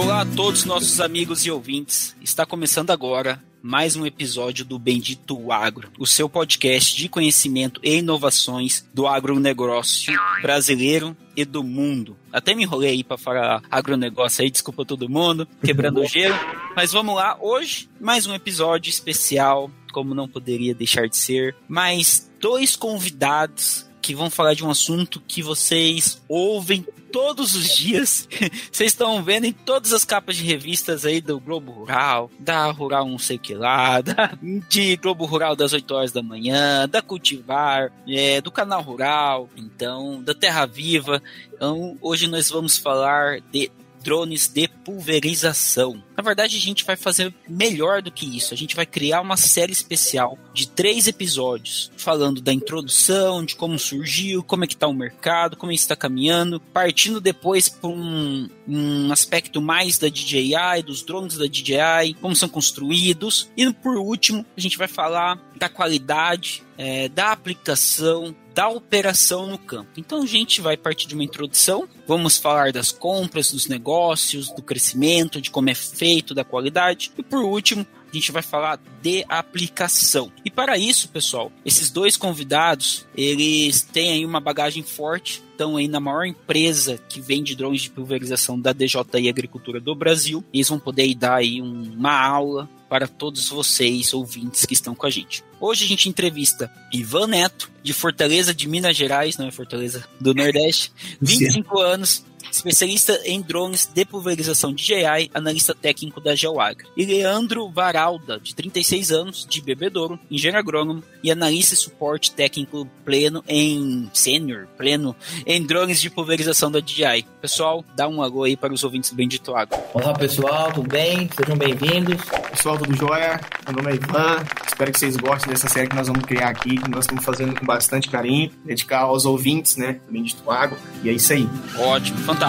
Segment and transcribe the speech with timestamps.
[0.00, 2.16] Olá a todos nossos amigos e ouvintes.
[2.22, 7.98] Está começando agora mais um episódio do Bendito Agro, o seu podcast de conhecimento e
[7.98, 12.16] inovações do agronegócio brasileiro e do mundo.
[12.32, 16.34] Até me enrolei aí para falar agronegócio aí, desculpa todo mundo, quebrando o gelo.
[16.74, 22.32] Mas vamos lá, hoje mais um episódio especial, como não poderia deixar de ser, mais
[22.40, 28.28] dois convidados que vão falar de um assunto que vocês ouvem todos os dias.
[28.70, 33.08] Vocês estão vendo em todas as capas de revistas aí do Globo Rural, da Rural
[33.08, 34.32] não sei que lá, da,
[34.68, 40.22] de Globo Rural das 8 horas da manhã, da Cultivar, é, do Canal Rural, então,
[40.22, 41.22] da Terra Viva.
[41.52, 43.70] Então, hoje nós vamos falar de
[44.02, 46.02] drones de pulverização.
[46.16, 48.52] Na verdade, a gente vai fazer melhor do que isso.
[48.52, 53.78] A gente vai criar uma série especial de três episódios, falando da introdução, de como
[53.78, 59.12] surgiu, como é que está o mercado, como está caminhando, partindo depois para um, um
[59.12, 64.60] aspecto mais da DJI, dos drones da DJI, como são construídos, e por último, a
[64.60, 69.90] gente vai falar da qualidade, é, da aplicação, da operação no campo.
[69.96, 74.62] Então a gente vai partir de uma introdução, vamos falar das compras, dos negócios, do
[74.62, 79.24] crescimento, de como é feito, da qualidade e por último a gente vai falar de
[79.28, 80.32] aplicação.
[80.44, 85.86] E para isso, pessoal, esses dois convidados, eles têm aí uma bagagem forte, estão aí
[85.86, 90.44] na maior empresa que vende drones de pulverização da DJI Agricultura do Brasil.
[90.52, 95.10] Eles vão poder dar aí uma aula para todos vocês, ouvintes que estão com a
[95.10, 95.44] gente.
[95.60, 100.34] Hoje a gente entrevista Ivan Neto, de Fortaleza de Minas Gerais, não é Fortaleza do
[100.34, 106.86] Nordeste, 25 anos, especialista em drones de pulverização DJI, analista técnico da Geoagri.
[106.96, 112.86] E Leandro Varalda, de 36 anos, de Bebedouro, engenheiro agrônomo e analista e suporte técnico
[113.04, 115.14] pleno em sênior, pleno
[115.46, 117.26] em drones de pulverização da DJI.
[117.40, 119.78] Pessoal, dá um alô aí para os ouvintes do Bendito Água.
[119.94, 121.28] Olá pessoal, tudo bem?
[121.36, 122.22] Sejam bem-vindos.
[122.50, 123.40] Pessoal, tudo jóia?
[123.66, 126.76] Meu nome é Ivan, espero que vocês gostem dessa série que nós vamos criar aqui,
[126.76, 131.08] que nós estamos fazendo com bastante carinho, dedicar aos ouvintes, né, do Bendito Água, e
[131.08, 131.48] é isso aí.
[131.78, 132.39] Ótimo, fantástico.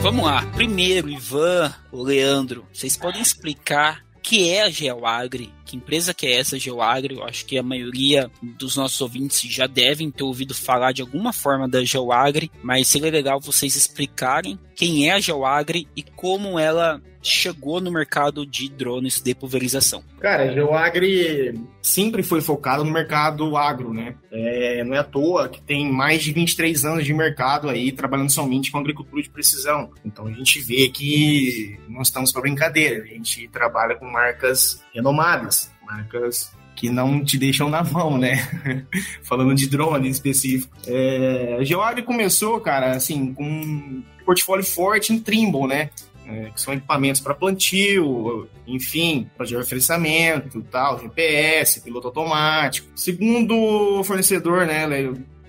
[0.00, 0.46] Vamos lá.
[0.54, 5.52] Primeiro, Ivan, o Leandro, vocês podem explicar o que é a Geoagri?
[5.68, 7.16] Que empresa que é essa, Geoagri?
[7.16, 11.30] Eu acho que a maioria dos nossos ouvintes já devem ter ouvido falar de alguma
[11.30, 17.02] forma da Geoagri, mas seria legal vocês explicarem quem é a Geoagri e como ela
[17.22, 20.02] chegou no mercado de drones de pulverização.
[20.20, 24.14] Cara, a Geoagri sempre foi focada no mercado agro, né?
[24.30, 28.30] É, não é à toa que tem mais de 23 anos de mercado aí trabalhando
[28.30, 29.90] somente com agricultura de precisão.
[30.04, 35.57] Então a gente vê que não estamos para brincadeira, a gente trabalha com marcas renomadas,
[35.88, 38.36] marcas que não te deixam na mão, né?
[39.24, 40.76] Falando de drone em específico.
[40.86, 45.90] É, a Geoagri começou, cara, assim, com um portfólio forte em Trimble, né?
[46.24, 52.86] É, que são equipamentos para plantio, enfim, para georreferenciamento, tal, GPS, piloto automático.
[52.94, 54.86] Segundo fornecedor, né,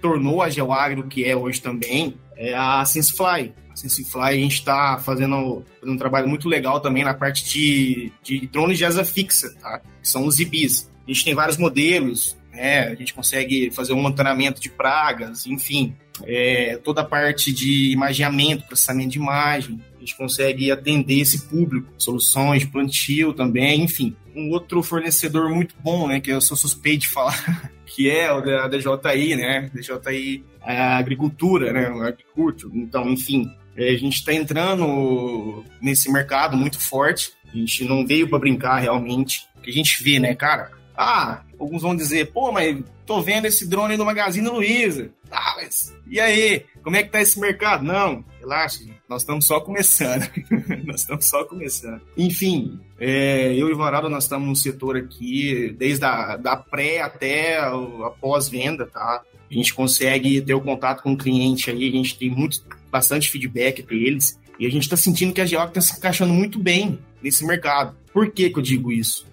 [0.01, 3.53] tornou a Geoagri o que é hoje também, é a SenseFly.
[3.69, 8.11] A SenseFly a gente está fazendo, fazendo um trabalho muito legal também na parte de,
[8.23, 9.79] de drones de asa fixa, tá?
[10.01, 10.89] Que são os IBIs.
[11.05, 12.87] A gente tem vários modelos, né?
[12.87, 15.93] A gente consegue fazer um monitoramento de pragas, enfim.
[16.23, 21.93] É, toda a parte de imageamento, processamento de imagem, a gente consegue atender esse público,
[21.97, 24.15] soluções plantio também, enfim.
[24.33, 28.39] Um outro fornecedor muito bom, né, que eu sou suspeito de falar, que é o
[28.39, 34.33] da DJI, né, DJI é a agricultura, né, agriculture, então, enfim, é, a gente está
[34.33, 39.73] entrando nesse mercado muito forte, a gente não veio para brincar realmente, o que a
[39.73, 40.71] gente vê, né, cara,
[41.01, 45.09] ah, alguns vão dizer, pô, mas tô vendo esse drone no Magazine Luiza.
[45.31, 46.65] Ah, mas e aí?
[46.83, 47.85] Como é que tá esse mercado?
[47.85, 50.29] Não, relaxa, nós estamos só começando.
[50.85, 52.01] nós estamos só começando.
[52.17, 56.99] Enfim, é, eu e o Varado, nós estamos no setor aqui, desde a da pré
[56.99, 57.71] até a
[58.19, 59.23] pós-venda, tá?
[59.49, 62.61] A gente consegue ter o contato com o cliente aí, a gente tem muito,
[62.91, 64.37] bastante feedback para eles.
[64.59, 67.95] E a gente está sentindo que a Geoc está se encaixando muito bem nesse mercado.
[68.11, 69.25] Por que, que eu digo isso?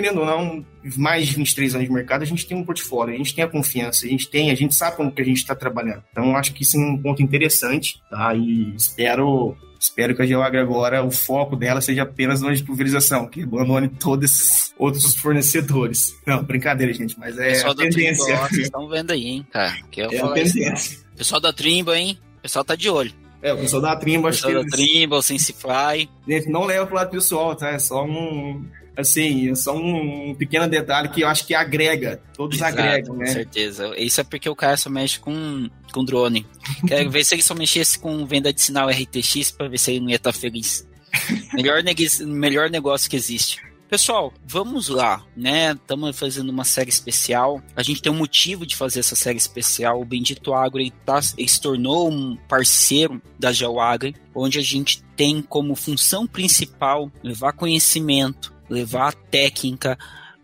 [0.00, 0.64] Querendo ou não,
[0.96, 3.48] mais de 23 anos de mercado, a gente tem um portfólio, a gente tem a
[3.48, 6.04] confiança, a gente tem, a gente sabe como que a gente está trabalhando.
[6.12, 8.32] Então, acho que isso é um ponto interessante, tá?
[8.34, 13.44] E espero Espero que a Geoagra agora, o foco dela seja apenas de pulverização, que
[13.44, 16.16] abandone todos esses outros fornecedores.
[16.26, 18.36] Não, brincadeira, gente, mas é Pessoal a tendência.
[18.38, 19.76] Vocês estão vendo aí, hein, cara.
[19.88, 20.98] Que eu É a isso, tendência.
[20.98, 21.16] não.
[21.16, 22.18] Pessoal da Trimble, hein?
[22.38, 23.12] O pessoal tá de olho.
[23.40, 26.10] É, o pessoal da Trimba, acho que Pessoal da eles, Trimble, Sensifly.
[26.26, 27.70] gente, não leva pro lado pessoal, tá?
[27.70, 28.64] É só um,
[28.98, 32.20] assim, é só um pequeno detalhe que eu acho que agrega.
[32.34, 33.26] Todos Exato, agregam, Com né?
[33.26, 33.94] certeza.
[33.96, 36.44] Isso é porque o cara só mexe com, com drone.
[36.86, 40.00] Quero ver se ele só mexesse com venda de sinal RTX pra ver se ele
[40.00, 40.86] não ia estar feliz.
[41.54, 41.82] Melhor,
[42.26, 43.62] melhor negócio que existe.
[43.88, 45.72] Pessoal, vamos lá, né?
[45.72, 47.62] Estamos fazendo uma série especial.
[47.74, 50.02] A gente tem um motivo de fazer essa série especial.
[50.02, 55.02] O Bendito Agro ele tá, ele se tornou um parceiro da Geoagri, onde a gente
[55.16, 59.98] tem como função principal levar conhecimento, levar técnica,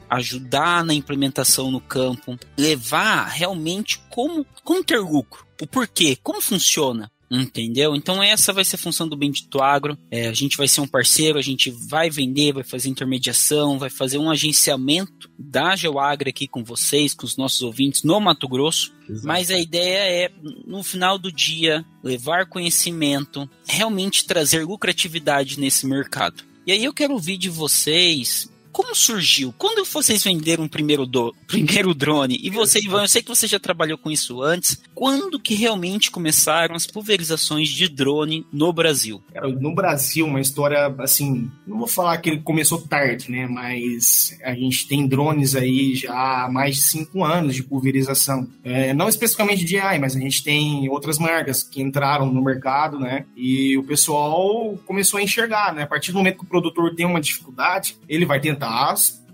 [0.08, 7.10] ajudar na implementação no campo, levar realmente como, como ter lucro, o porquê, como funciona.
[7.30, 7.96] Entendeu?
[7.96, 9.98] Então essa vai ser a função do Bendito Agro.
[10.10, 13.90] É, a gente vai ser um parceiro, a gente vai vender, vai fazer intermediação, vai
[13.90, 18.92] fazer um agenciamento da Geoagro aqui com vocês, com os nossos ouvintes no Mato Grosso.
[19.24, 20.32] Mas a ideia é,
[20.66, 26.44] no final do dia, levar conhecimento, realmente trazer lucratividade nesse mercado.
[26.66, 29.54] E aí eu quero ouvir de vocês como surgiu?
[29.56, 32.40] Quando vocês venderam o primeiro, do, primeiro drone?
[32.42, 34.82] E você, Ivan, eu sei que você já trabalhou com isso antes.
[34.92, 39.22] Quando que realmente começaram as pulverizações de drone no Brasil?
[39.60, 43.46] No Brasil, uma história assim, não vou falar que ele começou tarde, né?
[43.46, 48.48] Mas a gente tem drones aí já há mais de cinco anos de pulverização.
[48.64, 52.98] É, não especificamente de AI, mas a gente tem outras marcas que entraram no mercado,
[52.98, 53.24] né?
[53.36, 55.84] E o pessoal começou a enxergar, né?
[55.84, 58.63] A partir do momento que o produtor tem uma dificuldade, ele vai tentar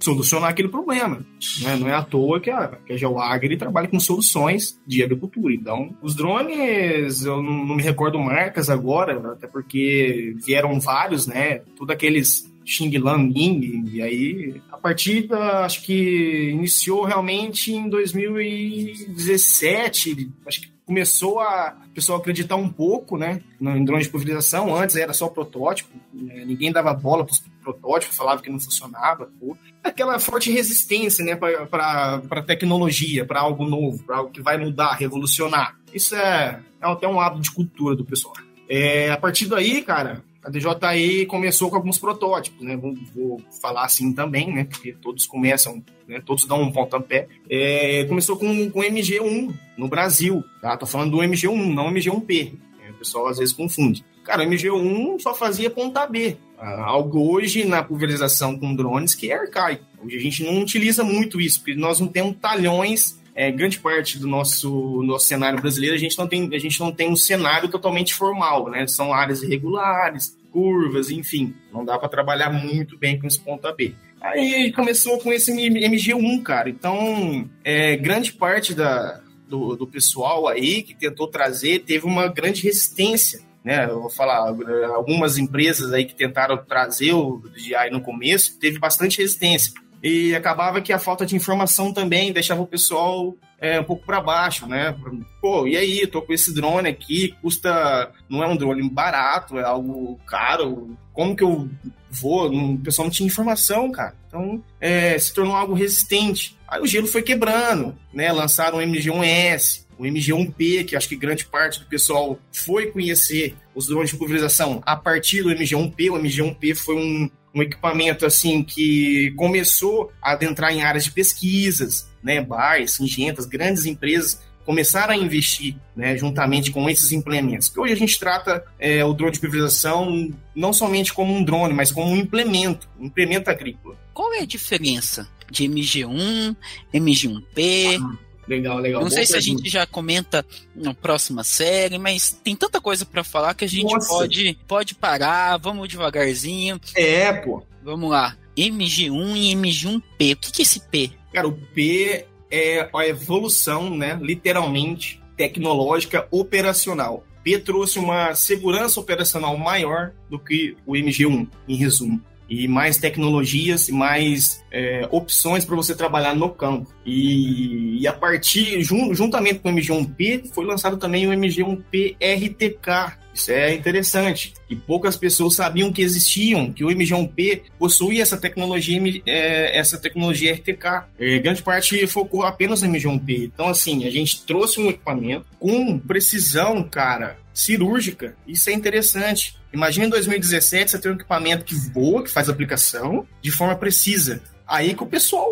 [0.00, 1.24] solucionar aquele problema.
[1.62, 1.76] Né?
[1.76, 5.52] Não é à toa que a, que a Geoagri trabalha com soluções de agricultura.
[5.52, 11.60] Então, os drones, eu não, não me recordo marcas agora, até porque vieram vários, né?
[11.76, 20.30] Tudo aqueles Xing Lan Ying, e aí a partida acho que iniciou realmente em 2017,
[20.46, 24.74] acho que começou a o pessoal acreditar um pouco, né, no em drone de pulverização,
[24.74, 29.30] antes era só protótipo, né, ninguém dava bola para os protótipos, falava que não funcionava,
[29.38, 29.56] pô.
[29.82, 35.78] aquela forte resistência, né, para tecnologia, para algo novo, para algo que vai mudar, revolucionar.
[35.92, 38.34] Isso é, é até um hábito de cultura do pessoal.
[38.68, 42.76] É, a partir daí, cara, a DJI começou com alguns protótipos, né?
[42.76, 44.64] Vou, vou, falar assim também, né?
[44.64, 46.22] Porque todos começam, né?
[46.24, 47.28] todos dão um pontapé.
[47.48, 50.76] É, começou com, com MG1 no Brasil, tá?
[50.76, 52.52] Tô falando do MG1, não MG1P.
[52.78, 52.90] Né?
[52.90, 54.04] O pessoal às vezes confunde.
[54.24, 56.36] Cara, o MG1 só fazia ponta B.
[56.58, 59.84] Algo hoje na pulverização com drones que é arcaico.
[60.04, 64.18] Hoje a gente não utiliza muito isso, porque nós não temos talhões é, grande parte
[64.18, 67.68] do nosso, nosso cenário brasileiro, a gente, não tem, a gente não tem um cenário
[67.68, 68.86] totalmente formal, né?
[68.86, 71.54] São áreas irregulares, curvas, enfim.
[71.72, 73.94] Não dá para trabalhar muito bem com esse ponta B.
[74.20, 76.68] Aí começou com esse MG1, cara.
[76.68, 82.62] Então, é, grande parte da, do, do pessoal aí que tentou trazer teve uma grande
[82.62, 83.86] resistência né?
[83.86, 84.54] Eu vou falar,
[84.94, 89.72] algumas empresas aí que tentaram trazer o DJI no começo, teve bastante resistência.
[90.02, 94.20] E acabava que a falta de informação também deixava o pessoal é, um pouco para
[94.20, 94.96] baixo, né?
[95.40, 98.10] Pô, e aí, tô com esse drone aqui, custa.
[98.28, 100.96] Não é um drone barato, é algo caro.
[101.12, 101.68] Como que eu
[102.10, 102.50] vou?
[102.50, 104.14] O pessoal não tinha informação, cara.
[104.26, 106.58] Então, é, se tornou algo resistente.
[106.66, 108.32] Aí o gelo foi quebrando, né?
[108.32, 113.86] Lançaram o MG1S, o MG1P, que acho que grande parte do pessoal foi conhecer os
[113.86, 116.10] drones de pulverização a partir do MG1P.
[116.10, 122.08] O MG1P foi um, um equipamento assim que começou a adentrar em áreas de pesquisas,
[122.22, 127.68] né, BARs, Singentas, grandes empresas começaram a investir né, juntamente com esses implementos.
[127.68, 131.74] Que hoje a gente trata é, o drone de pulverização não somente como um drone,
[131.74, 133.98] mas como um implemento, um implemento agrícola.
[134.14, 136.56] Qual é a diferença de MG1,
[136.94, 138.00] MG1P?
[138.00, 139.00] Ah, legal, legal.
[139.00, 139.32] Não Boa sei pergunta.
[139.32, 143.64] se a gente já comenta na próxima série, mas tem tanta coisa para falar que
[143.64, 146.80] a gente pode, pode parar, vamos devagarzinho.
[146.94, 147.62] É, pô.
[147.82, 148.36] Vamos lá.
[148.56, 150.34] MG1 e MG1P.
[150.34, 151.10] O que, que é esse P?
[151.32, 157.24] Cara, o P é a evolução, né, literalmente, tecnológica operacional.
[157.42, 162.20] P trouxe uma segurança operacional maior do que o MG1, em resumo.
[162.50, 166.92] E mais tecnologias e mais é, opções para você trabalhar no campo.
[167.06, 173.20] E, e a partir, jun, juntamente com o MG1P, foi lançado também o MG1P RTK,
[173.32, 174.54] isso é interessante.
[174.68, 181.40] E poucas pessoas sabiam que existiam, que o MG1P possuía essa tecnologia, essa tecnologia RTK.
[181.42, 183.44] grande parte focou apenas no MG1P.
[183.44, 188.36] Então, assim, a gente trouxe um equipamento com precisão, cara, cirúrgica.
[188.46, 189.59] Isso é interessante.
[189.72, 194.42] Imagina em 2017 você ter um equipamento que voa, que faz aplicação de forma precisa.
[194.66, 195.48] Aí que o pessoal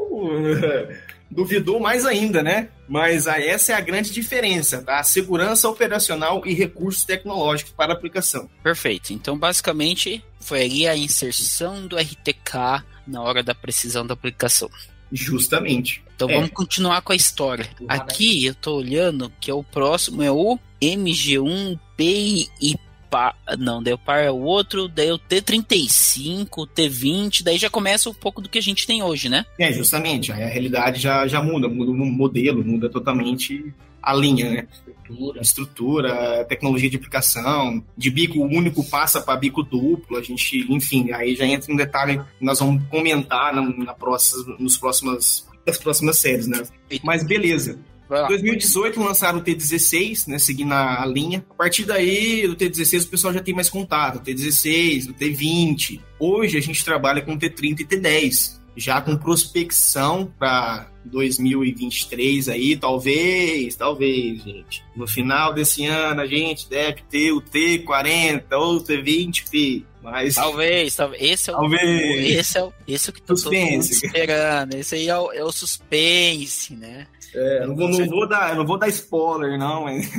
[1.30, 2.68] duvidou mais ainda, né?
[2.88, 5.02] Mas essa é a grande diferença, tá?
[5.02, 8.48] Segurança operacional e recursos tecnológicos para aplicação.
[8.62, 9.12] Perfeito.
[9.12, 14.70] Então, basicamente, foi ali a inserção do RTK na hora da precisão da aplicação.
[15.12, 16.02] Justamente.
[16.14, 16.34] Então é.
[16.34, 17.68] vamos continuar com a história.
[17.86, 22.78] Aqui eu tô olhando que é o próximo é o MG1 PI
[23.10, 27.70] par, não, daí o par é o outro, daí o T35, o T20, daí já
[27.70, 29.44] começa um pouco do que a gente tem hoje, né?
[29.58, 33.72] É, justamente, aí a realidade já, já muda, muda o modelo, muda totalmente
[34.02, 34.68] a linha, né?
[34.70, 35.40] Estrutura.
[35.40, 41.34] Estrutura, tecnologia de aplicação, de bico único passa para bico duplo, a gente, enfim, aí
[41.34, 46.18] já entra um detalhe que nós vamos comentar na, na próxima, nos próximas, nas próximas
[46.18, 46.62] séries, né?
[47.02, 47.78] Mas beleza.
[48.10, 51.44] Em 2018 lançaram o T16, né, seguindo a, a, linha.
[51.50, 56.00] A partir daí, do T16 o pessoal já tem mais contato, o T16, o T20.
[56.18, 62.76] Hoje a gente trabalha com o T30 e T10, já com prospecção para 2023 aí,
[62.76, 64.84] talvez, talvez, gente.
[64.96, 69.84] No final desse ano a gente deve ter o T40 ou o T20P.
[70.02, 70.36] Mas...
[70.36, 71.22] Talvez, talvez.
[71.22, 72.30] Esse é o, talvez.
[72.30, 74.06] Esse é o, esse é o que suspense.
[74.06, 74.74] esperando.
[74.74, 77.06] Esse aí é o, é o suspense, né?
[77.34, 80.10] É, não vou, não vou dar, não vou dar spoiler, não, mas.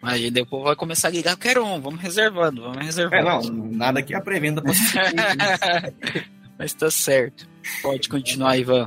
[0.00, 3.16] Mas depois vai começar a ligar, quero um, vamos reservando, vamos reservando.
[3.16, 4.80] É, não, nada que a pré-venda possa
[6.58, 7.46] Mas tá certo.
[7.82, 8.86] Pode continuar, Ivan.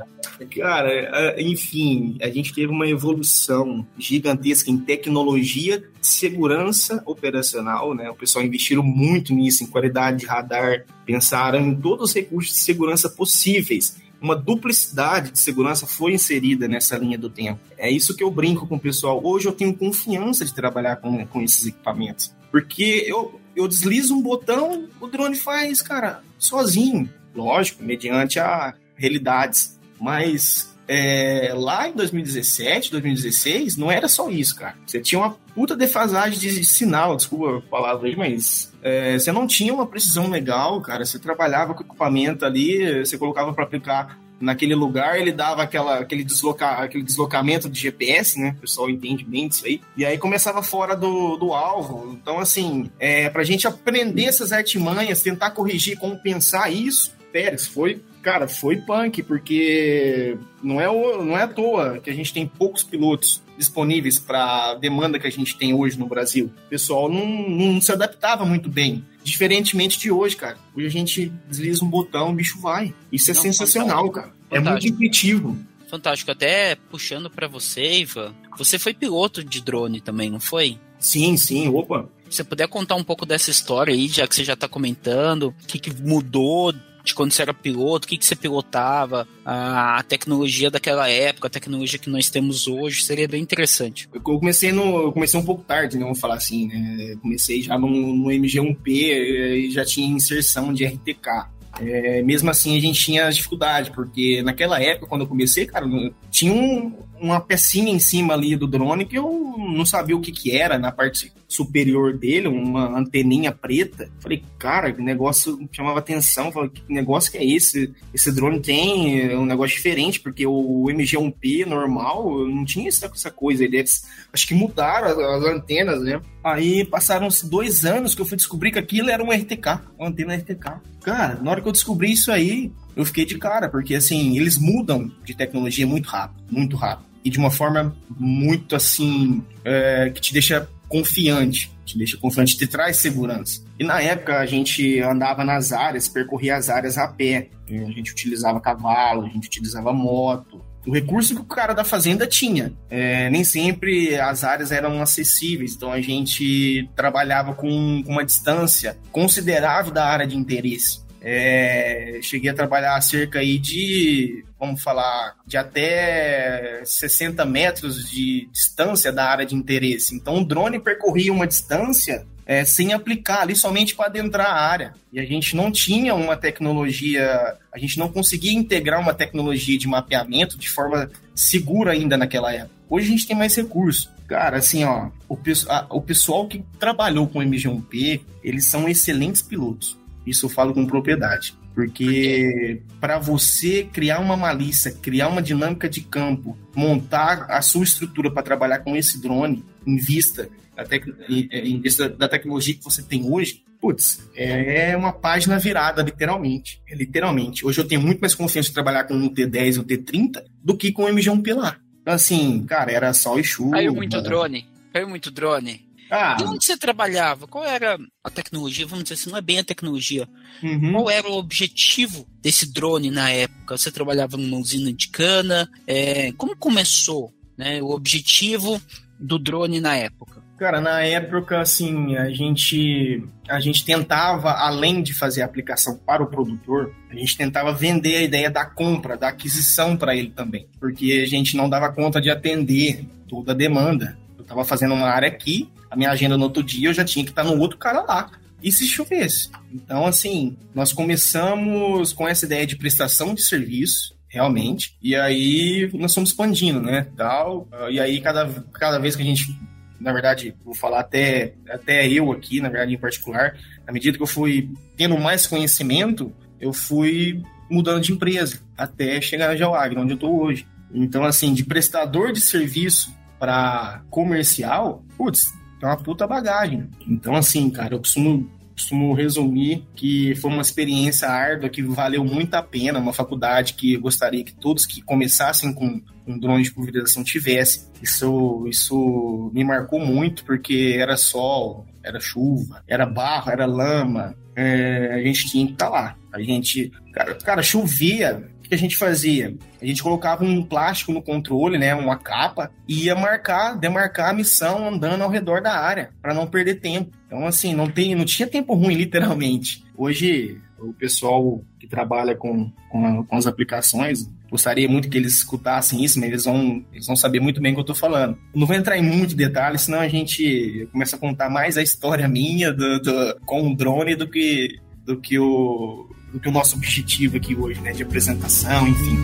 [0.56, 8.08] Cara, é, enfim, a gente teve uma evolução gigantesca em tecnologia segurança operacional, né?
[8.10, 12.60] O pessoal investiram muito nisso, em qualidade de radar, pensaram em todos os recursos de
[12.60, 17.60] segurança possíveis uma duplicidade de segurança foi inserida nessa linha do tempo.
[17.78, 19.20] É isso que eu brinco com o pessoal.
[19.24, 22.34] Hoje eu tenho confiança de trabalhar com, com esses equipamentos.
[22.50, 27.08] Porque eu, eu deslizo um botão, o drone faz, cara, sozinho.
[27.34, 29.78] Lógico, mediante a realidades.
[29.98, 34.76] Mas é, lá em 2017, 2016, não era só isso, cara.
[34.84, 39.46] Você tinha uma puta defasagem de sinal, desculpa a palavra aí, mas é, você não
[39.46, 41.04] tinha uma precisão legal, cara.
[41.04, 46.24] Você trabalhava com equipamento ali, você colocava para aplicar naquele lugar, ele dava aquela, aquele,
[46.24, 48.54] desloca, aquele deslocamento de GPS, né?
[48.56, 49.82] O pessoal entende bem disso aí.
[49.96, 52.18] E aí começava fora do, do alvo.
[52.20, 58.02] Então, assim, é, pra gente aprender essas artimanhas, tentar corrigir, como pensar isso, Pérez foi
[58.22, 62.82] cara, foi punk, porque não é, não é à toa que a gente tem poucos
[62.82, 66.50] pilotos disponíveis para a demanda que a gente tem hoje no Brasil.
[66.66, 69.04] O pessoal não, não se adaptava muito bem.
[69.22, 70.56] Diferentemente de hoje, cara.
[70.74, 72.94] Hoje a gente desliza um botão, o bicho vai.
[73.12, 74.14] Isso é não, sensacional, fantástico.
[74.14, 74.26] cara.
[74.48, 74.68] Fantástico.
[74.68, 75.58] É muito intuitivo.
[75.88, 76.30] Fantástico.
[76.30, 80.78] Até puxando para você, Ivan, você foi piloto de drone também, não foi?
[80.98, 81.68] Sim, sim.
[81.68, 82.08] Opa.
[82.28, 85.48] Se você puder contar um pouco dessa história aí, já que você já está comentando,
[85.48, 86.72] o que, que mudou
[87.10, 91.50] de quando você era piloto, o que, que você pilotava, a tecnologia daquela época, a
[91.50, 94.08] tecnologia que nós temos hoje, seria bem interessante.
[94.12, 97.16] Eu comecei no, eu comecei um pouco tarde, né, vamos falar assim, né?
[97.20, 101.48] comecei já no, no MG1P e já tinha inserção de RTK.
[101.80, 105.86] É, mesmo assim a gente tinha dificuldade, porque naquela época, quando eu comecei, cara,
[106.30, 110.32] tinha um, uma pecinha em cima ali do drone que eu não sabia o que
[110.32, 114.08] que era na parte superior dele, uma anteninha preta.
[114.20, 116.52] Falei, cara, que negócio chamava atenção.
[116.52, 117.92] Falei, que negócio que é esse?
[118.14, 123.64] Esse drone tem um negócio diferente, porque o MG1P normal não tinha essa, coisa.
[123.64, 126.20] Eles acho que mudaram as, as antenas, né?
[126.42, 130.36] Aí passaram-se dois anos que eu fui descobrir que aquilo era um RTK, uma antena
[130.36, 130.80] RTK.
[131.02, 134.56] Cara, na hora que eu descobri isso aí, eu fiquei de cara, porque assim, eles
[134.56, 137.09] mudam de tecnologia muito rápido, muito rápido.
[137.24, 142.66] E de uma forma muito assim, é, que te deixa confiante, te deixa confiante, te
[142.66, 143.62] traz segurança.
[143.78, 147.48] E na época a gente andava nas áreas, percorria as áreas a pé.
[147.68, 152.26] A gente utilizava cavalo, a gente utilizava moto, o recurso que o cara da fazenda
[152.26, 152.72] tinha.
[152.88, 158.98] É, nem sempre as áreas eram acessíveis, então a gente trabalhava com, com uma distância
[159.12, 161.00] considerável da área de interesse.
[161.20, 169.12] É, cheguei a trabalhar cerca aí de, vamos falar, de até 60 metros de distância
[169.12, 170.14] da área de interesse.
[170.14, 174.94] Então o drone percorria uma distância é, sem aplicar ali somente para adentrar a área.
[175.12, 179.86] E a gente não tinha uma tecnologia, a gente não conseguia integrar uma tecnologia de
[179.86, 182.74] mapeamento de forma segura ainda naquela época.
[182.88, 184.10] Hoje a gente tem mais recursos.
[184.26, 189.96] Cara, assim, ó, o, a, o pessoal que trabalhou com MG1P, eles são excelentes pilotos.
[190.30, 191.54] Isso eu falo com propriedade.
[191.74, 198.30] Porque para você criar uma malícia, criar uma dinâmica de campo, montar a sua estrutura
[198.30, 201.06] para trabalhar com esse drone em vista, da tec...
[201.28, 206.82] em vista da tecnologia que você tem hoje, putz, é uma página virada, literalmente.
[206.88, 207.66] É, literalmente.
[207.66, 210.92] Hoje eu tenho muito mais confiança de trabalhar com o T10 ou T30 do que
[210.92, 211.76] com o MG1P lá.
[212.02, 213.76] Então, assim, cara, era sol e chuva.
[213.76, 214.66] Caiu muito drone.
[214.92, 215.88] Caiu muito drone.
[216.10, 216.36] Ah.
[216.40, 217.46] E onde você trabalhava?
[217.46, 218.86] Qual era a tecnologia?
[218.86, 220.28] Vamos dizer assim, não é bem a tecnologia.
[220.62, 220.92] Uhum.
[220.92, 223.78] Qual era o objetivo desse drone na época?
[223.78, 225.70] Você trabalhava numa usina de cana?
[225.86, 228.80] É, como começou né, o objetivo
[229.18, 230.40] do drone na época?
[230.60, 236.22] Cara, na época, assim, a gente, a gente tentava, além de fazer a aplicação para
[236.22, 240.68] o produtor, a gente tentava vender a ideia da compra, da aquisição para ele também.
[240.78, 244.18] Porque a gente não dava conta de atender toda a demanda.
[244.50, 247.24] Eu estava fazendo uma área aqui, a minha agenda no outro dia eu já tinha
[247.24, 248.30] que estar no outro cara lá.
[248.60, 249.48] E se chovesse?
[249.72, 254.96] Então, assim, nós começamos com essa ideia de prestação de serviço, realmente.
[255.00, 257.06] E aí nós fomos expandindo, né?
[257.16, 257.68] Tal.
[257.90, 259.56] E aí cada, cada vez que a gente,
[260.00, 264.22] na verdade, vou falar até, até eu aqui, na verdade, em particular, à medida que
[264.22, 267.40] eu fui tendo mais conhecimento, eu fui
[267.70, 270.66] mudando de empresa até chegar na Geoagro, onde eu estou hoje.
[270.92, 275.50] Então, assim, de prestador de serviço para comercial, putz,
[275.82, 276.88] é uma puta bagagem.
[277.08, 282.54] Então, assim, cara, eu costumo, costumo resumir que foi uma experiência árdua que valeu muito
[282.54, 286.70] a pena, uma faculdade que eu gostaria que todos que começassem com um drone de
[286.70, 287.84] pulverização tivessem.
[288.02, 294.34] Isso, isso me marcou muito, porque era sol, era chuva, era barro, era lama.
[294.54, 296.16] É, a gente tinha que estar tá lá.
[296.30, 299.54] A gente, cara, cara chovia que a gente fazia?
[299.82, 304.32] A gente colocava um plástico no controle, né, uma capa, e ia marcar, demarcar a
[304.32, 307.10] missão andando ao redor da área, para não perder tempo.
[307.26, 309.84] Então, assim, não, tem, não tinha tempo ruim, literalmente.
[309.96, 315.34] Hoje, o pessoal que trabalha com, com, a, com as aplicações, gostaria muito que eles
[315.34, 318.38] escutassem isso, mas eles vão, eles vão saber muito bem o que eu estou falando.
[318.54, 322.28] Não vou entrar em muito detalhe, senão a gente começa a contar mais a história
[322.28, 326.76] minha do, do, com o drone do que, do que o, do que o nosso
[326.76, 327.92] objetivo aqui hoje, né?
[327.92, 329.16] De apresentação, enfim.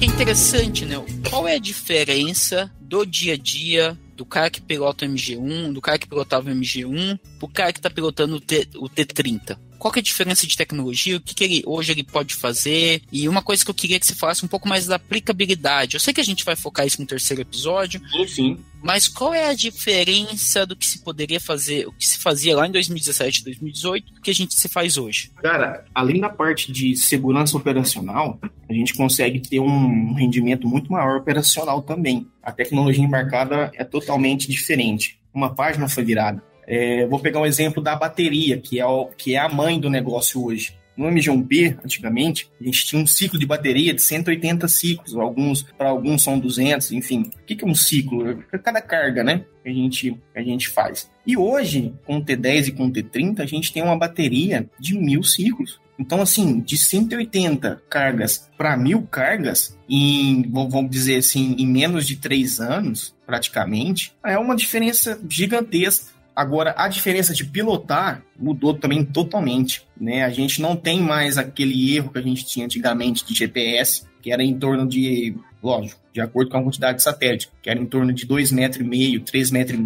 [0.00, 0.96] É interessante, né?
[1.28, 5.80] Qual é a diferença do dia a dia do cara que pilota o MG1, do
[5.80, 9.56] cara que pilotava o MG1, pro cara que está pilotando o, T, o T30?
[9.84, 13.02] Qual que é a diferença de tecnologia, o que, que ele, hoje ele pode fazer,
[13.12, 15.92] e uma coisa que eu queria que você falasse um pouco mais da aplicabilidade.
[15.92, 18.00] Eu sei que a gente vai focar isso no terceiro episódio.
[18.10, 18.58] Sim, sim.
[18.82, 22.66] Mas qual é a diferença do que se poderia fazer, o que se fazia lá
[22.66, 25.30] em 2017, 2018, do que a gente se faz hoje?
[25.42, 31.18] Cara, além da parte de segurança operacional, a gente consegue ter um rendimento muito maior
[31.18, 32.26] operacional também.
[32.42, 35.18] A tecnologia embarcada é totalmente diferente.
[35.34, 39.34] Uma página foi virada é, vou pegar um exemplo da bateria, que é, o, que
[39.34, 40.76] é a mãe do negócio hoje.
[40.96, 45.88] No MG1P, antigamente, a gente tinha um ciclo de bateria de 180 ciclos, alguns para
[45.88, 47.22] alguns são 200, enfim.
[47.22, 48.44] O que, é um ciclo?
[48.52, 49.44] É cada carga, né?
[49.62, 51.10] Que a gente, a gente faz.
[51.26, 54.96] E hoje, com o T10 e com o T30, a gente tem uma bateria de
[54.96, 55.80] mil ciclos.
[55.98, 62.16] Então, assim, de 180 cargas para mil cargas, em, vamos dizer assim, em menos de
[62.16, 69.86] três anos, praticamente, é uma diferença gigantesca Agora, a diferença de pilotar mudou também totalmente,
[69.98, 70.24] né?
[70.24, 74.32] A gente não tem mais aquele erro que a gente tinha antigamente de GPS, que
[74.32, 77.86] era em torno de, lógico, de acordo com a quantidade de satélite, que era em
[77.86, 79.80] torno de 2,5 metros, e meio, 3 metros.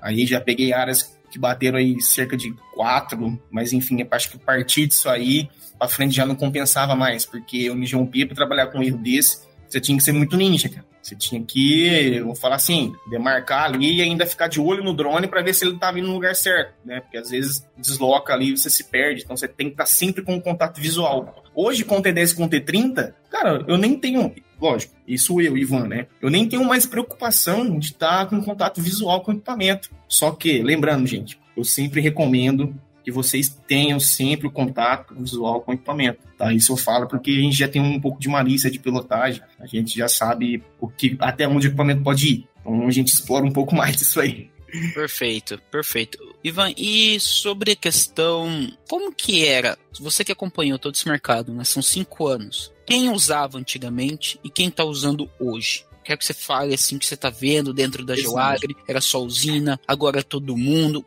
[0.00, 4.40] Aí já peguei áreas que bateram aí cerca de 4, mas enfim, acho que a
[4.40, 5.48] partir disso aí,
[5.78, 8.98] para frente já não compensava mais, porque o Mijão P, para trabalhar com um erro
[8.98, 10.84] desse, você tinha que ser muito ninja, cara.
[11.00, 15.28] Você tinha que, vou falar assim, demarcar ali e ainda ficar de olho no drone
[15.28, 17.00] para ver se ele tá vindo no lugar certo, né?
[17.00, 19.22] Porque às vezes desloca ali e você se perde.
[19.22, 21.42] Então você tem que estar tá sempre com contato visual.
[21.54, 24.34] Hoje, com o T10 e com o T30, cara, eu nem tenho.
[24.60, 26.06] Lógico, isso eu, Ivan, né?
[26.20, 29.90] Eu nem tenho mais preocupação de estar tá com contato visual com o equipamento.
[30.06, 35.72] Só que, lembrando, gente, eu sempre recomendo que vocês tenham sempre o contato visual com
[35.72, 36.20] o equipamento.
[36.36, 36.52] Tá?
[36.52, 39.66] Isso eu falo porque a gente já tem um pouco de malícia de pilotagem, a
[39.66, 42.48] gente já sabe o que, até onde o equipamento pode ir.
[42.60, 44.50] Então a gente explora um pouco mais disso aí.
[44.94, 46.18] Perfeito, perfeito.
[46.44, 51.64] Ivan, e sobre a questão, como que era, você que acompanhou todo esse mercado, né,
[51.64, 55.84] são cinco anos, quem usava antigamente e quem está usando hoje?
[56.04, 59.78] Quero que você fale assim que você está vendo dentro da Geoagri, era só usina,
[59.86, 61.04] agora é todo mundo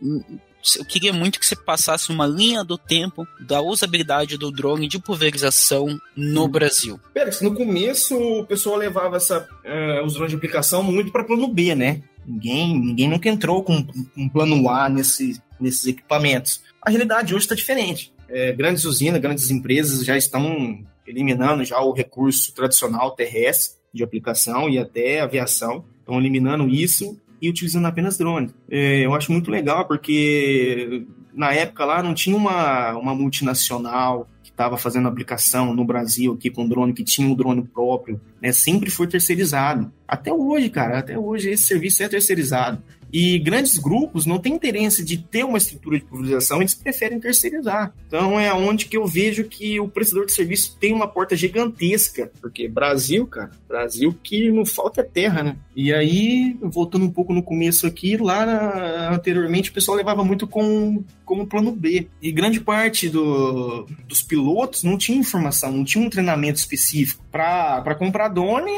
[0.77, 4.99] eu queria muito que você passasse uma linha do tempo da usabilidade do drone de
[4.99, 6.47] pulverização no hum.
[6.47, 6.99] Brasil.
[7.13, 11.47] Pera, no começo o pessoal levava essa, uh, os drones de aplicação muito para plano
[11.47, 12.01] B, né?
[12.25, 16.61] Ninguém, ninguém nunca entrou com um plano A nesse, nesses equipamentos.
[16.81, 18.13] A realidade hoje está diferente.
[18.29, 24.69] É, grandes usinas, grandes empresas já estão eliminando já o recurso tradicional terrestre de aplicação
[24.69, 25.85] e até aviação.
[25.99, 28.53] Estão eliminando isso e utilizando apenas drones.
[28.71, 34.49] É, eu acho muito legal porque na época lá não tinha uma, uma multinacional que
[34.49, 38.53] estava fazendo aplicação no Brasil aqui com drone, que tinha um drone próprio, né?
[38.53, 39.91] Sempre foi terceirizado.
[40.07, 42.81] Até hoje, cara, até hoje esse serviço é terceirizado.
[43.13, 47.93] E grandes grupos não têm interesse de ter uma estrutura de pulverização, eles preferem terceirizar.
[48.07, 52.31] Então é onde que eu vejo que o prestador de serviço tem uma porta gigantesca,
[52.41, 55.55] porque Brasil, cara, Brasil que não falta é terra, né?
[55.75, 61.03] E aí, voltando um pouco no começo aqui, lá anteriormente o pessoal levava muito com
[61.23, 62.07] como plano B.
[62.21, 67.23] E grande parte do, dos pilotos não tinha informação, não tinha um treinamento específico.
[67.31, 68.71] Para comprar drone,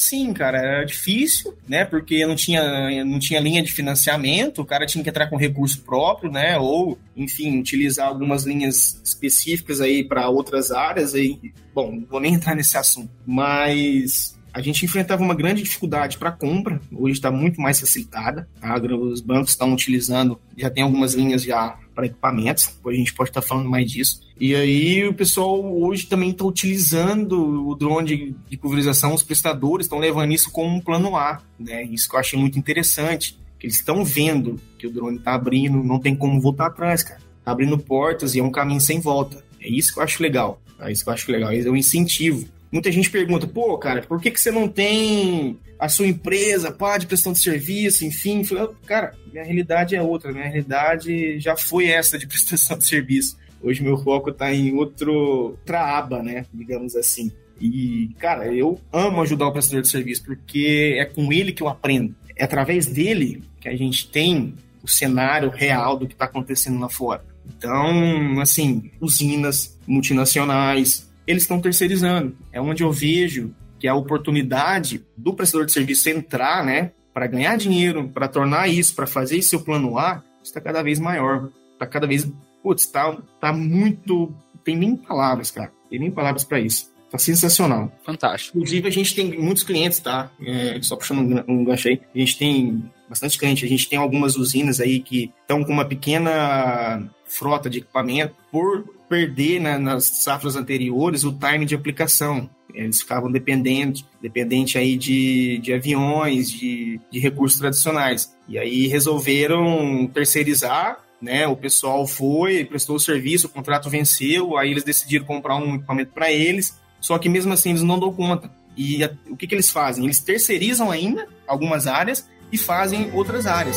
[0.00, 1.84] sim, cara, era difícil, né?
[1.84, 5.82] Porque não tinha, não tinha linha de financiamento, o cara tinha que entrar com recurso
[5.82, 6.58] próprio, né?
[6.58, 11.14] Ou, enfim, utilizar algumas linhas específicas aí para outras áreas.
[11.14, 11.38] Aí,
[11.74, 16.32] bom, não vou nem entrar nesse assunto, mas a gente enfrentava uma grande dificuldade para
[16.32, 18.48] compra, hoje está muito mais facilitada.
[18.60, 18.76] Tá?
[18.76, 23.30] Os bancos estão utilizando, já tem algumas linhas já para equipamentos, depois a gente pode
[23.30, 24.20] estar tá falando mais disso.
[24.38, 29.86] E aí o pessoal hoje também está utilizando o drone de, de pulverização, os prestadores
[29.86, 31.84] estão levando isso como um plano A, né?
[31.84, 35.84] Isso que eu achei muito interessante, que eles estão vendo que o drone está abrindo,
[35.84, 37.20] não tem como voltar atrás, cara.
[37.38, 39.44] Está abrindo portas e é um caminho sem volta.
[39.60, 40.60] É isso que eu acho legal.
[40.78, 41.52] É isso que eu acho legal.
[41.52, 45.88] É um incentivo Muita gente pergunta, pô, cara, por que, que você não tem a
[45.88, 48.44] sua empresa, pá, de prestação de serviço, enfim?
[48.44, 53.36] Falei, cara, minha realidade é outra, minha realidade já foi essa de prestação de serviço.
[53.62, 57.32] Hoje meu foco está em outro, outra aba, né, digamos assim.
[57.60, 61.68] E, cara, eu amo ajudar o prestador de serviço, porque é com ele que eu
[61.68, 62.14] aprendo.
[62.36, 66.88] É através dele que a gente tem o cenário real do que está acontecendo lá
[66.88, 67.22] fora.
[67.46, 72.36] Então, assim, usinas multinacionais, eles estão terceirizando.
[72.52, 77.56] É onde eu vejo que a oportunidade do prestador de serviço entrar, né, para ganhar
[77.56, 81.50] dinheiro, para tornar isso, para fazer esse seu plano A, está cada vez maior.
[81.72, 82.30] Está cada vez,
[82.62, 85.72] putz, está tá muito, tem nem palavras, cara.
[85.88, 86.90] Tem nem palavras para isso.
[87.10, 87.90] Tá sensacional.
[88.04, 88.56] Fantástico.
[88.56, 90.30] Inclusive, a gente tem muitos clientes, tá?
[90.40, 92.00] É, só puxando um gancho aí.
[92.14, 93.64] A gente tem bastante cliente.
[93.64, 98.84] A gente tem algumas usinas aí que estão com uma pequena frota de equipamento por
[99.10, 102.48] perder né, nas safras anteriores o time de aplicação.
[102.72, 108.32] Eles ficavam dependentes, dependente aí de, de aviões, de, de recursos tradicionais.
[108.48, 111.46] E aí resolveram terceirizar né?
[111.46, 116.12] O pessoal foi, prestou o serviço, o contrato venceu, aí eles decidiram comprar um equipamento
[116.12, 118.50] para eles, só que mesmo assim eles não dão conta.
[118.74, 120.04] E a, o que, que eles fazem?
[120.04, 123.76] Eles terceirizam ainda algumas áreas e fazem outras áreas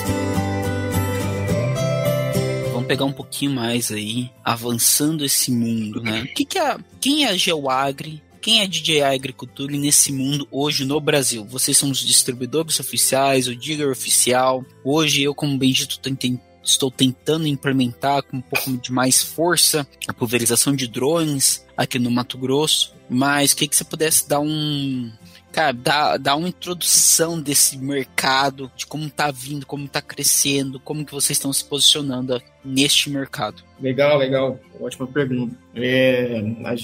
[2.84, 6.24] vamos pegar um pouquinho mais aí, avançando esse mundo, né?
[6.24, 8.22] O que, que é, quem é a Geoagri?
[8.42, 11.46] Quem é DJ Agricultura nesse mundo hoje no Brasil?
[11.46, 14.66] Vocês são os distribuidores oficiais, o dealer oficial.
[14.84, 15.98] Hoje eu, como Bendito,
[16.62, 22.12] estou tentando implementar com um pouco de mais força a pulverização de drones aqui no
[22.12, 22.94] Mato Grosso.
[23.10, 25.10] Mas que que você pudesse dar um,
[25.54, 31.06] cara, dá, dá uma introdução desse mercado, de como tá vindo, como tá crescendo, como
[31.06, 33.64] que vocês estão se posicionando neste mercado.
[33.80, 34.60] Legal, legal.
[34.82, 35.56] Ótima pergunta.
[35.76, 36.42] É,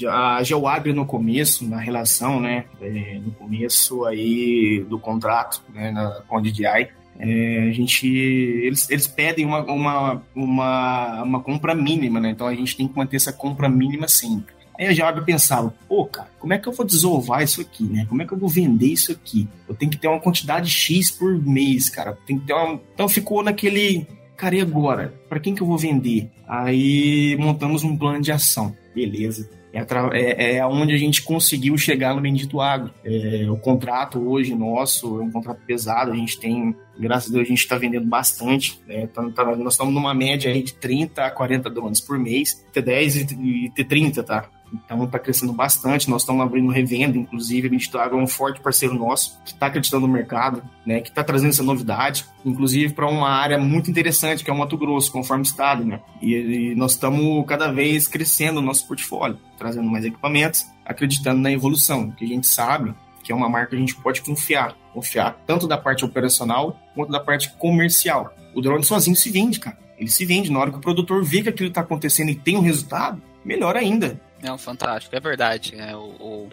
[0.08, 5.90] a, a Geoagri no começo, na relação, né, é, no começo aí do contrato, né,
[5.90, 11.74] na, com a DJI, é, a gente, eles, eles pedem uma, uma, uma, uma compra
[11.74, 12.30] mínima, né?
[12.30, 14.54] Então a gente tem que manter essa compra mínima sempre.
[14.80, 18.06] Aí a Georgia pensava, pô, cara, como é que eu vou desovar isso aqui, né?
[18.08, 19.46] Como é que eu vou vender isso aqui?
[19.68, 22.16] Eu tenho que ter uma quantidade X por mês, cara.
[22.26, 22.80] Tem que ter uma...
[22.94, 24.06] Então ficou naquele,
[24.38, 25.12] cara, e agora?
[25.28, 26.30] Para quem que eu vou vender?
[26.48, 28.74] Aí montamos um plano de ação.
[28.94, 29.50] Beleza.
[29.72, 32.90] É, é, é onde a gente conseguiu chegar no Bendito Agro.
[33.04, 37.46] É, o contrato hoje nosso é um contrato pesado, a gente tem, graças a Deus,
[37.46, 38.80] a gente está vendendo bastante.
[38.86, 39.06] Né?
[39.08, 43.30] Tá, tá, nós estamos numa média aí de 30 a 40 drones por mês, T10
[43.38, 44.48] e T30, tá?
[44.72, 46.08] Então está crescendo bastante.
[46.08, 47.68] Nós estamos abrindo revenda, inclusive.
[47.68, 51.00] A gente é um forte parceiro nosso que está acreditando no mercado, né?
[51.00, 54.76] Que está trazendo essa novidade, inclusive para uma área muito interessante que é o Mato
[54.76, 56.00] Grosso, conforme estado, né?
[56.20, 61.50] E, e nós estamos cada vez crescendo o nosso portfólio, trazendo mais equipamentos, acreditando na
[61.50, 65.40] evolução, que a gente sabe que é uma marca que a gente pode confiar, confiar
[65.46, 68.34] tanto da parte operacional quanto da parte comercial.
[68.54, 69.78] O drone sozinho se vende, cara.
[69.98, 72.56] Ele se vende na hora que o produtor vê que aquilo está acontecendo e tem
[72.56, 74.20] um resultado, melhor ainda.
[74.42, 75.74] Não, fantástico, é verdade.
[75.76, 76.48] É, o, o,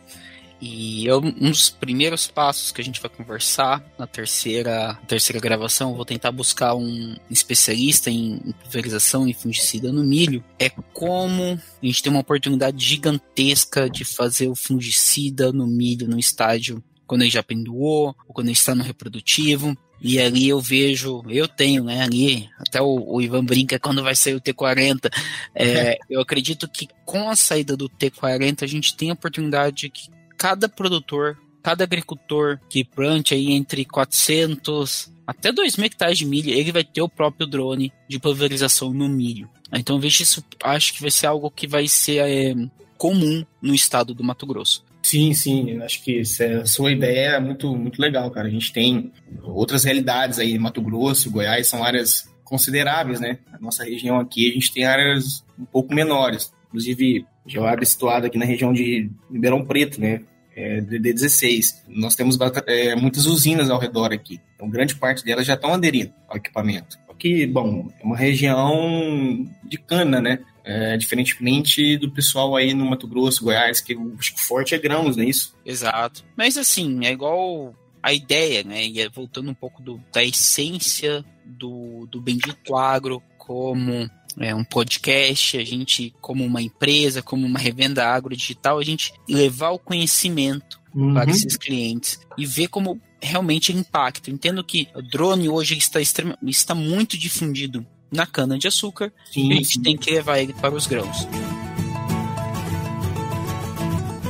[0.59, 5.95] E eu, um dos primeiros passos que a gente vai conversar na terceira, terceira gravação,
[5.95, 12.03] vou tentar buscar um especialista em, pulverização e fungicida no milho, é como a gente
[12.03, 17.41] tem uma oportunidade gigantesca de fazer o fungicida no milho no estágio quando ele já
[17.41, 19.77] pendoou, ou quando ele está no reprodutivo.
[19.99, 24.15] E ali eu vejo, eu tenho, né, ali, até o, o Ivan brinca quando vai
[24.15, 25.11] sair o T40.
[25.55, 30.09] É, eu acredito que com a saída do T40 a gente tem a oportunidade que
[30.37, 36.51] cada produtor, cada agricultor que plante aí entre 400 até 2 mil hectares de milho,
[36.51, 39.49] ele vai ter o próprio drone de pulverização no milho.
[39.73, 42.55] Então vejo isso, acho que vai ser algo que vai ser é,
[42.97, 44.85] comum no estado do Mato Grosso.
[45.07, 48.49] Sim, sim, acho que a sua ideia é muito, muito legal, cara.
[48.49, 49.09] A gente tem
[49.41, 53.39] outras realidades aí, Mato Grosso, Goiás, são áreas consideráveis, né?
[53.53, 56.51] A nossa região aqui, a gente tem áreas um pouco menores.
[56.67, 60.23] Inclusive, Geoab é situada aqui na região de Ribeirão Preto, né?
[60.53, 61.83] É, DD16.
[61.87, 64.41] Nós temos é, muitas usinas ao redor aqui.
[64.55, 66.99] Então, grande parte delas já estão aderindo ao equipamento.
[67.17, 70.39] Que, bom, é uma região de cana, né?
[70.69, 75.23] É, diferentemente do pessoal aí no Mato Grosso, Goiás, que o forte é grãos, não
[75.23, 75.55] é isso?
[75.65, 76.25] Exato.
[76.35, 78.85] Mas assim, é igual a ideia, né?
[78.85, 84.63] E é voltando um pouco do, da essência do, do Bendito Agro como é, um
[84.63, 90.79] podcast, a gente, como uma empresa, como uma revenda agro-digital, a gente levar o conhecimento
[90.93, 91.13] uhum.
[91.13, 94.29] para esses clientes e ver como realmente impacta.
[94.29, 99.73] Entendo que o drone hoje está, extrema, está muito difundido na cana-de-açúcar e a gente
[99.73, 99.81] sim.
[99.81, 101.27] tem que levar ele para os grãos.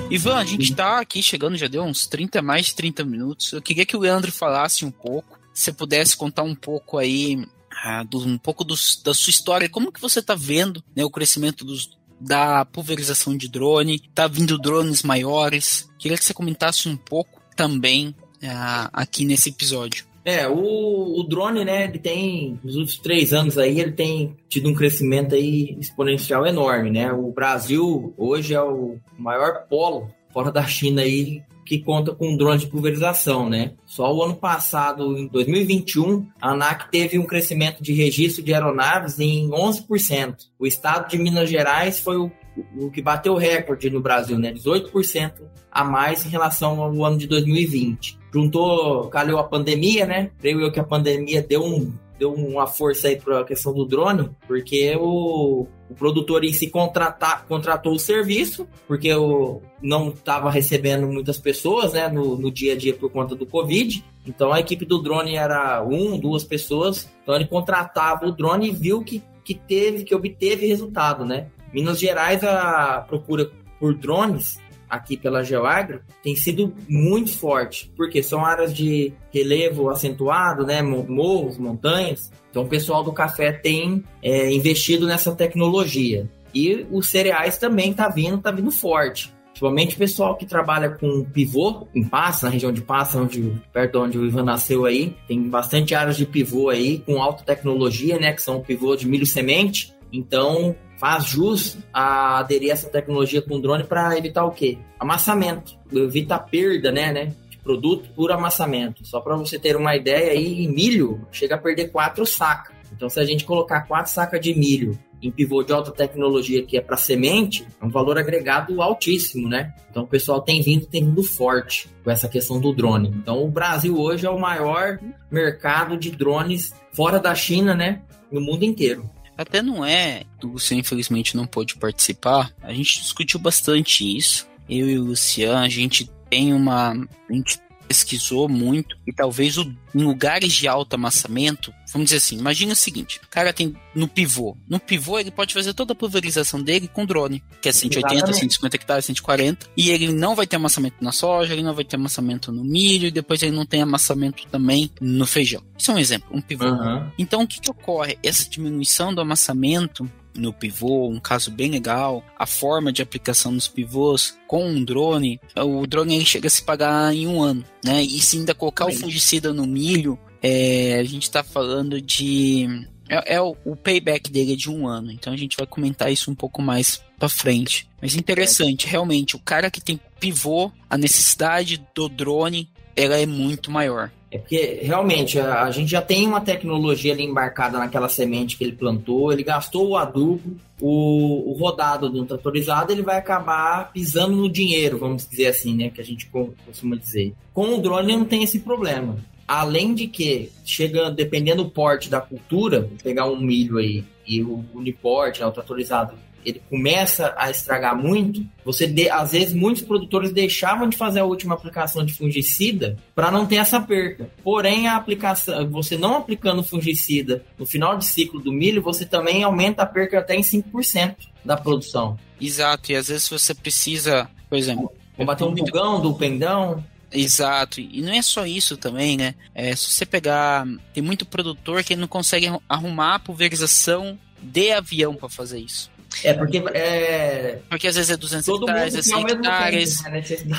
[0.09, 3.51] Ivan, a gente está aqui chegando, já deu uns 30, mais de 30 minutos.
[3.51, 7.45] Eu queria que o Leandro falasse um pouco, se pudesse contar um pouco aí,
[7.83, 11.09] ah, do, um pouco dos, da sua história, como que você está vendo né, o
[11.09, 15.89] crescimento dos, da pulverização de drone, tá vindo drones maiores.
[15.99, 20.05] Queria que você comentasse um pouco também ah, aqui nesse episódio.
[20.27, 24.67] É, o, o, drone, né, ele tem, nos últimos três anos aí, ele tem tido
[24.67, 27.13] um crescimento aí exponencial enorme, né?
[27.13, 32.59] O Brasil hoje é o maior polo fora da China aí que conta com drone
[32.59, 33.71] de pulverização, né?
[33.85, 39.21] Só o ano passado, em 2021, a ANAC teve um crescimento de registro de aeronaves
[39.21, 40.35] em 11%.
[40.59, 42.29] O estado de Minas Gerais foi o,
[42.77, 44.51] o que bateu o recorde no Brasil, né?
[44.51, 45.35] 18%
[45.71, 50.29] a mais em relação ao ano de 2020 juntou, calhou a pandemia, né?
[50.39, 53.85] Creio eu que a pandemia deu um deu uma força aí para a questão do
[53.85, 60.49] drone, porque o, o produtor em si contratar, contratou o serviço, porque o, não estava
[60.49, 64.03] recebendo muitas pessoas né, no, no dia a dia por conta do Covid.
[64.25, 67.07] Então a equipe do drone era um, duas pessoas.
[67.21, 71.49] Então ele contratava o drone e viu que, que teve, que obteve resultado, né?
[71.71, 74.57] Minas Gerais, a procura por drones
[74.89, 81.57] aqui pela Geoagro tem sido muito forte, porque são áreas de relevo acentuado, né, morros,
[81.57, 82.31] montanhas.
[82.49, 86.29] Então o pessoal do café tem é, investido nessa tecnologia.
[86.53, 89.31] E os cereais também tá vindo, tá vindo forte.
[89.57, 93.99] Principalmente o pessoal que trabalha com pivô em Passa, na região de Passa, onde, perto
[93.99, 98.33] onde o Ivan nasceu aí, tem bastante áreas de pivô aí com alta tecnologia, né,
[98.33, 99.95] que são pivô de milho semente.
[100.13, 104.77] Então, faz jus a aderir a essa tecnologia com drone para evitar o quê?
[104.99, 105.77] Amassamento.
[105.91, 107.33] Evita perda, né, né?
[107.49, 109.05] De produto por amassamento.
[109.07, 112.75] Só para você ter uma ideia aí, milho chega a perder quatro sacas.
[112.91, 116.77] Então, se a gente colocar quatro sacas de milho em pivô de alta tecnologia que
[116.77, 119.73] é para semente, é um valor agregado altíssimo, né?
[119.89, 123.09] Então o pessoal tem vindo, tem vindo forte com essa questão do drone.
[123.09, 128.01] Então o Brasil hoje é o maior mercado de drones fora da China, né?
[128.31, 129.09] No mundo inteiro.
[129.37, 132.51] Até não é, você infelizmente não pôde participar.
[132.61, 134.47] A gente discutiu bastante isso.
[134.67, 136.91] Eu e o Luciano, a gente tem uma.
[136.91, 139.63] A gente pesquisou muito e talvez o,
[139.95, 144.07] em lugares de alto amassamento, vamos dizer assim, imagina o seguinte, o cara tem no
[144.07, 148.13] pivô, no pivô ele pode fazer toda a pulverização dele com drone, que é 180,
[148.13, 148.39] Exatamente.
[148.39, 151.95] 150 hectares, 140, e ele não vai ter amassamento na soja, ele não vai ter
[151.95, 155.63] amassamento no milho, e depois ele não tem amassamento também no feijão.
[155.77, 156.65] Isso é um exemplo, um pivô.
[156.65, 157.09] Uhum.
[157.17, 158.17] Então o que, que ocorre?
[158.21, 163.67] Essa diminuição do amassamento no pivô, um caso bem legal, a forma de aplicação nos
[163.67, 168.01] pivôs com um drone, o drone ele chega a se pagar em um ano, né?
[168.01, 173.35] E se ainda colocar o fungicida no milho, é, a gente está falando de é,
[173.35, 176.29] é, o, o, payback dele é de um ano, então a gente vai comentar isso
[176.29, 177.89] um pouco mais para frente.
[178.01, 183.71] Mas interessante, realmente, o cara que tem pivô, a necessidade do drone ela é muito
[183.71, 184.11] maior.
[184.29, 188.63] É porque realmente a, a, gente já tem uma tecnologia ali embarcada naquela semente que
[188.63, 194.35] ele plantou, ele gastou o adubo, o, o rodado do tratorizado ele vai acabar pisando
[194.35, 195.89] no dinheiro, vamos dizer assim, né?
[195.89, 196.29] Que a gente
[196.65, 197.33] costuma dizer.
[197.53, 199.17] Com o drone não tem esse problema.
[199.47, 204.65] Além de que, chega, dependendo do porte da cultura, pegar um milho aí e o
[204.73, 206.15] uniporte, né, o tratorizado,
[206.47, 211.25] ele começa a estragar muito, você de, às vezes muitos produtores deixavam de fazer a
[211.25, 214.31] última aplicação de fungicida para não ter essa perda.
[214.41, 219.43] Porém, a aplicação, você não aplicando fungicida no final de ciclo do milho, você também
[219.43, 222.17] aumenta a perda até em 5% da produção.
[222.39, 228.01] Exato, e às vezes você precisa, por exemplo, combater um bugão do pendão, Exato, e
[228.01, 229.33] não é só isso também, né?
[229.55, 230.67] É, se você pegar.
[230.93, 235.89] Tem muito produtor que não consegue arrumar a pulverização de avião para fazer isso.
[236.23, 237.59] É porque é...
[237.69, 240.01] Porque às vezes é 200 Todo hectares, é 100 hectares.
[240.01, 240.09] Tempo,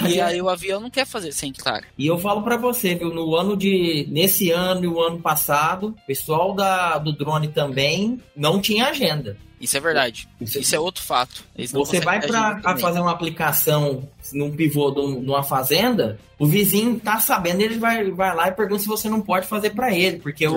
[0.03, 0.11] né?
[0.11, 1.89] E aí o avião não quer fazer 100 hectares.
[1.97, 5.89] E eu falo para você, viu, no ano de nesse ano e o ano passado,
[5.89, 9.37] o pessoal da do drone também não tinha agenda.
[9.61, 10.29] Isso é verdade.
[10.41, 11.45] Isso, Isso é outro fato.
[11.73, 17.63] Você vai para fazer uma aplicação num pivô de numa fazenda, o vizinho tá sabendo,
[17.63, 20.55] ele vai, vai lá e pergunta se você não pode fazer para ele, porque o,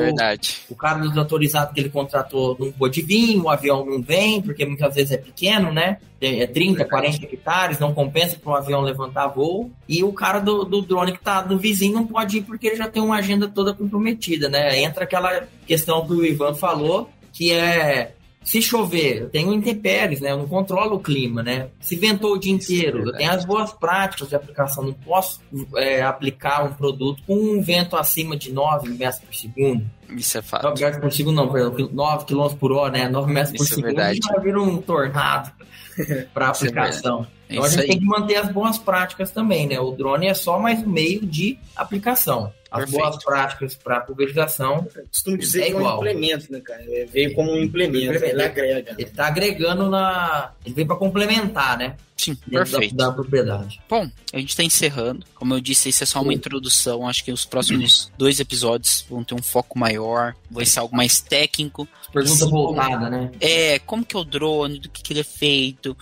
[0.69, 4.65] o cara do autorizado que ele contratou não pôde vir, o avião não vem, porque
[4.65, 5.97] muitas vezes é pequeno, né?
[6.19, 9.71] É 30, 40 hectares, não compensa para um avião levantar voo.
[9.89, 12.75] E o cara do, do drone que tá no vizinho não pode ir porque ele
[12.75, 14.79] já tem uma agenda toda comprometida, né?
[14.81, 20.31] Entra aquela questão que o Ivan falou, que é se chover, eu tenho intempéries, né?
[20.31, 21.67] Eu não controlo o clima, né?
[21.79, 24.83] Se ventou o dia inteiro, eu tenho as boas práticas de aplicação.
[24.83, 25.39] Não posso
[25.75, 29.85] é, aplicar um produto com um vento acima de 9 metros por segundo.
[30.09, 30.63] Isso é fato.
[30.63, 33.07] 9 metros por segundo, não, perdão, 9 km por hora, né?
[33.07, 35.51] 9 metros por Isso é segundo é já vira um tornado
[36.33, 37.27] para aplicação.
[37.47, 37.87] É então a gente aí.
[37.89, 39.79] tem que manter as boas práticas também, né?
[39.79, 43.03] O drone é só mais um meio de aplicação as Perfeito.
[43.03, 44.87] boas práticas para pulverização.
[45.09, 46.81] Costumo dizer é que é um implemento, né, cara?
[46.81, 48.91] Ele veio como um implemento, ele agrega.
[48.91, 50.53] Ele está agregando na.
[50.65, 51.97] Ele veio para complementar, né?
[52.15, 52.95] Sim, perfeito.
[52.95, 53.81] Da, da, propriedade.
[53.89, 55.25] Bom, a gente está encerrando.
[55.33, 57.07] Como eu disse, isso é só uma introdução.
[57.07, 61.19] Acho que os próximos dois episódios vão ter um foco maior, vai ser algo mais
[61.19, 61.87] técnico.
[62.13, 63.31] Pergunta voltada, né?
[63.41, 65.97] É, como que é o drone, do que, que ele é feito,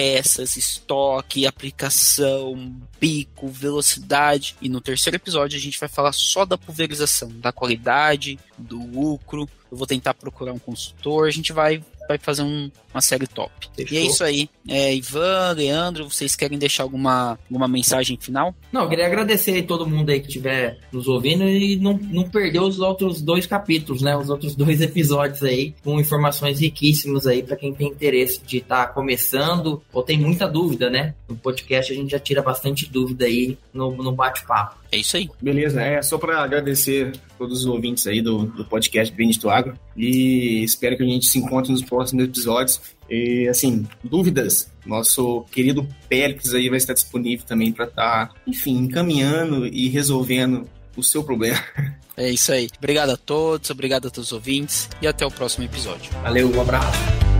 [0.00, 4.56] peças, estoque, aplicação, pico, velocidade.
[4.62, 9.46] E no terceiro episódio a gente vai falar só da pulverização, da qualidade, do lucro.
[9.70, 13.52] Eu vou tentar procurar um consultor, a gente vai vai fazer um, uma série top.
[13.76, 13.96] Fechou.
[13.96, 14.50] E é isso aí.
[14.68, 18.52] É, Ivan, Leandro, vocês querem deixar alguma, alguma mensagem final?
[18.72, 22.28] Não, eu queria agradecer a todo mundo aí que estiver nos ouvindo e não, não
[22.28, 24.16] perder os outros dois capítulos, né?
[24.16, 28.86] Os outros dois episódios aí, com informações riquíssimas aí para quem tem interesse de estar
[28.86, 31.14] tá começando ou tem muita dúvida, né?
[31.28, 34.79] No podcast a gente já tira bastante dúvida aí no, no bate-papo.
[34.92, 35.30] É isso aí.
[35.40, 40.64] Beleza, é só para agradecer todos os ouvintes aí do, do podcast Benedito Agro e
[40.64, 42.80] espero que a gente se encontre nos próximos episódios.
[43.08, 48.78] E, assim, dúvidas, nosso querido Péricles aí vai estar disponível também para estar, tá, enfim,
[48.78, 51.60] encaminhando e resolvendo o seu problema.
[52.16, 52.68] É isso aí.
[52.76, 56.12] Obrigado a todos, obrigado a todos os ouvintes e até o próximo episódio.
[56.22, 57.39] Valeu, um abraço.